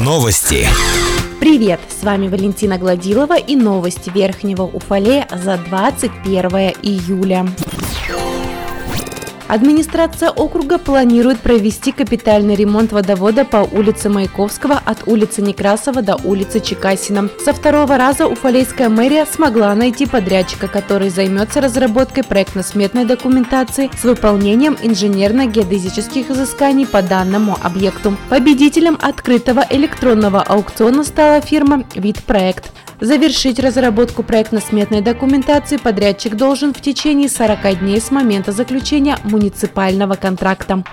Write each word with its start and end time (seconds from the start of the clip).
Новости. 0.00 0.66
Привет, 1.38 1.80
с 1.90 2.02
вами 2.02 2.28
Валентина 2.28 2.78
Гладилова 2.78 3.36
и 3.36 3.56
новости 3.56 4.08
Верхнего 4.08 4.62
Уфале 4.62 5.28
за 5.30 5.58
21 5.58 6.72
июля. 6.82 7.46
Администрация 9.48 10.28
округа 10.28 10.76
планирует 10.76 11.40
провести 11.40 11.90
капитальный 11.90 12.54
ремонт 12.54 12.92
водовода 12.92 13.46
по 13.46 13.56
улице 13.56 14.10
Маяковского 14.10 14.80
от 14.84 15.08
улицы 15.08 15.40
Некрасова 15.40 16.02
до 16.02 16.16
улицы 16.16 16.60
Чекасина. 16.60 17.30
Со 17.42 17.54
второго 17.54 17.96
раза 17.96 18.26
Уфалейская 18.26 18.90
мэрия 18.90 19.24
смогла 19.24 19.74
найти 19.74 20.04
подрядчика, 20.04 20.68
который 20.68 21.08
займется 21.08 21.62
разработкой 21.62 22.24
проектно-сметной 22.24 23.06
документации 23.06 23.90
с 23.98 24.04
выполнением 24.04 24.76
инженерно-геодезических 24.82 26.30
изысканий 26.30 26.86
по 26.86 27.00
данному 27.00 27.56
объекту. 27.62 28.18
Победителем 28.28 28.98
открытого 29.00 29.64
электронного 29.70 30.42
аукциона 30.42 31.04
стала 31.04 31.40
фирма 31.40 31.84
«Вид 31.94 32.22
Проект». 32.22 32.70
Завершить 33.00 33.60
разработку 33.60 34.24
проектно-сметной 34.24 35.02
документации 35.02 35.76
подрядчик 35.76 36.34
должен 36.34 36.74
в 36.74 36.80
течение 36.80 37.28
40 37.28 37.78
дней 37.78 38.00
с 38.00 38.10
момента 38.10 38.50
заключения 38.50 39.16
муниципального 39.22 39.37
контракта. 40.16 40.84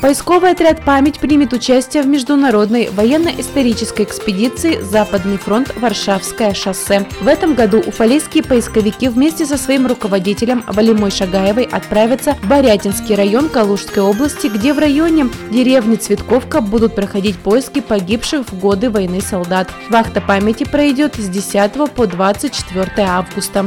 Поисковый 0.00 0.52
отряд 0.52 0.82
«Память» 0.82 1.18
примет 1.18 1.52
участие 1.52 2.02
в 2.02 2.06
международной 2.06 2.88
военно-исторической 2.88 4.02
экспедиции 4.02 4.80
«Западный 4.80 5.36
фронт. 5.36 5.74
Варшавское 5.76 6.54
шоссе». 6.54 7.06
В 7.20 7.28
этом 7.28 7.54
году 7.54 7.80
уфалейские 7.86 8.42
поисковики 8.42 9.10
вместе 9.10 9.44
со 9.44 9.58
своим 9.58 9.86
руководителем 9.86 10.64
Валимой 10.66 11.10
Шагаевой 11.10 11.64
отправятся 11.64 12.34
в 12.42 12.48
Борятинский 12.48 13.14
район 13.14 13.50
Калужской 13.50 14.02
области, 14.02 14.46
где 14.46 14.72
в 14.72 14.78
районе 14.78 15.28
деревни 15.50 15.96
Цветковка 15.96 16.62
будут 16.62 16.94
проходить 16.94 17.38
поиски 17.38 17.80
погибших 17.80 18.48
в 18.48 18.58
годы 18.58 18.88
войны 18.88 19.20
солдат. 19.20 19.68
Вахта 19.90 20.22
памяти 20.22 20.64
пройдет 20.64 21.16
с 21.16 21.28
10 21.28 21.92
по 21.94 22.06
24 22.06 22.90
августа. 23.06 23.66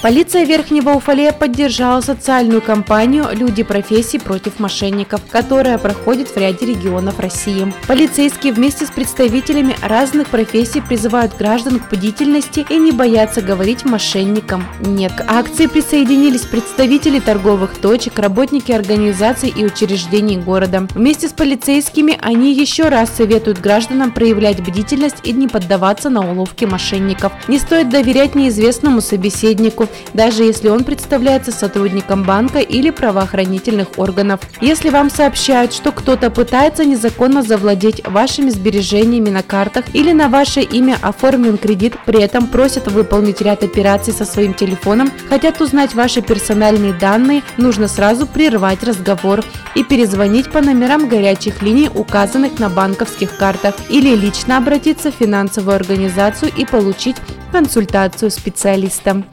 Полиция 0.00 0.44
Верхнего 0.44 0.90
Уфалея 0.90 1.32
поддержала 1.32 2.00
социальную 2.00 2.62
кампанию 2.62 3.26
«Люди 3.32 3.64
профессий 3.64 4.20
против 4.20 4.60
мошенников», 4.60 5.20
которая 5.28 5.76
проходит 5.76 6.28
в 6.28 6.36
ряде 6.36 6.66
регионов 6.66 7.18
России. 7.18 7.72
Полицейские 7.88 8.52
вместе 8.52 8.86
с 8.86 8.90
представителями 8.90 9.74
разных 9.82 10.28
профессий 10.28 10.80
призывают 10.80 11.36
граждан 11.36 11.80
к 11.80 11.90
бдительности 11.90 12.64
и 12.70 12.76
не 12.76 12.92
бояться 12.92 13.42
говорить 13.42 13.84
мошенникам 13.84 14.64
«нет». 14.80 15.12
К 15.16 15.24
акции 15.26 15.66
присоединились 15.66 16.42
представители 16.42 17.18
торговых 17.18 17.76
точек, 17.76 18.20
работники 18.20 18.70
организаций 18.70 19.52
и 19.54 19.64
учреждений 19.64 20.36
города. 20.36 20.86
Вместе 20.94 21.28
с 21.28 21.32
полицейскими 21.32 22.16
они 22.22 22.52
еще 22.52 22.88
раз 22.88 23.10
советуют 23.16 23.58
гражданам 23.58 24.12
проявлять 24.12 24.60
бдительность 24.60 25.16
и 25.24 25.32
не 25.32 25.48
поддаваться 25.48 26.08
на 26.08 26.30
уловки 26.30 26.66
мошенников. 26.66 27.32
Не 27.48 27.58
стоит 27.58 27.88
доверять 27.88 28.36
неизвестному 28.36 29.00
собеседнику, 29.00 29.87
даже 30.14 30.44
если 30.44 30.68
он 30.68 30.84
представляется 30.84 31.52
сотрудником 31.52 32.22
банка 32.22 32.58
или 32.58 32.90
правоохранительных 32.90 33.98
органов. 33.98 34.40
Если 34.60 34.90
вам 34.90 35.10
сообщают, 35.10 35.72
что 35.72 35.92
кто-то 35.92 36.30
пытается 36.30 36.84
незаконно 36.84 37.42
завладеть 37.42 38.06
вашими 38.06 38.50
сбережениями 38.50 39.30
на 39.30 39.42
картах 39.42 39.84
или 39.94 40.12
на 40.12 40.28
ваше 40.28 40.60
имя 40.60 40.98
оформлен 41.02 41.58
кредит, 41.58 41.94
при 42.06 42.20
этом 42.20 42.46
просят 42.46 42.88
выполнить 42.88 43.40
ряд 43.40 43.62
операций 43.62 44.12
со 44.12 44.24
своим 44.24 44.54
телефоном, 44.54 45.10
хотят 45.28 45.60
узнать 45.60 45.94
ваши 45.94 46.22
персональные 46.22 46.92
данные, 46.92 47.42
нужно 47.56 47.88
сразу 47.88 48.26
прервать 48.26 48.82
разговор 48.82 49.44
и 49.74 49.84
перезвонить 49.84 50.50
по 50.50 50.60
номерам 50.60 51.08
горячих 51.08 51.62
линий, 51.62 51.90
указанных 51.92 52.58
на 52.58 52.68
банковских 52.68 53.36
картах, 53.36 53.74
или 53.88 54.14
лично 54.14 54.58
обратиться 54.58 55.10
в 55.10 55.14
финансовую 55.14 55.76
организацию 55.76 56.52
и 56.56 56.64
получить 56.64 57.16
консультацию 57.52 58.30
специалиста. 58.30 59.24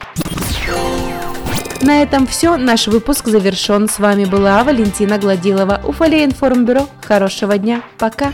На 1.82 2.02
этом 2.02 2.26
все. 2.28 2.58
Наш 2.58 2.88
выпуск 2.88 3.28
завершен. 3.28 3.88
С 3.90 4.00
вами 4.00 4.26
была 4.26 4.64
Валентина 4.64 5.18
Гладилова. 5.18 5.82
Уфалей 5.86 6.26
информбюро. 6.26 6.88
Хорошего 7.04 7.58
дня. 7.58 7.82
Пока. 7.98 8.34